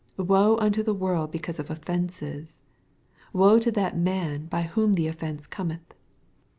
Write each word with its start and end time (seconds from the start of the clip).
"Woe 0.17 0.57
unto 0.57 0.81
the 0.81 0.95
world 0.95 1.29
because 1.29 1.59
of 1.59 1.69
offences 1.69 2.59
1— 3.33 3.39
Woe 3.43 3.59
to 3.59 3.71
that 3.71 3.95
man 3.95 4.47
by 4.47 4.63
whom 4.63 4.95
the 4.95 5.05
offence 5.05 5.45
Cometh." 5.45 5.93